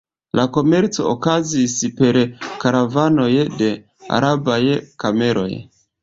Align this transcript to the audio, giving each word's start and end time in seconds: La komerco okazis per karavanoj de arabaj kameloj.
La 0.37 0.43
komerco 0.53 1.03
okazis 1.09 1.75
per 1.99 2.17
karavanoj 2.63 3.27
de 3.59 3.67
arabaj 4.19 4.59
kameloj. 5.05 5.47